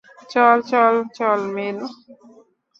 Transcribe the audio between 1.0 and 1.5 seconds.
চল,